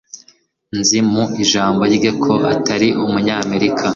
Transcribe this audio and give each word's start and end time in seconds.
Nzi 0.79 0.99
mu 1.11 1.23
ijambo 1.43 1.81
rye 1.95 2.11
ko 2.23 2.33
atari 2.53 2.87
Umunyamerika. 3.05 3.87